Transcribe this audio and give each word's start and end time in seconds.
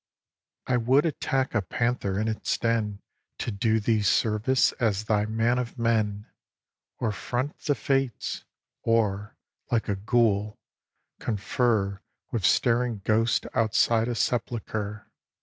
iv. 0.65 0.73
I 0.73 0.77
would 0.77 1.05
attack 1.05 1.53
a 1.53 1.61
panther 1.61 2.17
in 2.19 2.27
its 2.27 2.57
den 2.57 3.03
To 3.37 3.51
do 3.51 3.79
thee 3.79 4.01
service 4.01 4.71
as 4.79 5.03
thy 5.05 5.27
man 5.27 5.59
of 5.59 5.77
men, 5.77 6.25
Or 6.97 7.11
front 7.11 7.59
the 7.59 7.75
Fates, 7.75 8.43
or, 8.81 9.35
like 9.69 9.87
a 9.87 9.95
ghoul, 9.95 10.59
confer 11.19 12.01
With 12.31 12.47
staring 12.47 13.01
ghosts 13.03 13.45
outside 13.53 14.07
a 14.07 14.15
sepulchre. 14.15 15.05